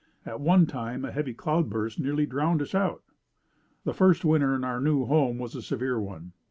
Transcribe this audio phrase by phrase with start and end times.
[0.25, 3.03] At one time a heavy cloud burst nearly drowned us out.
[3.83, 6.33] The first winter in our new home was a severe one.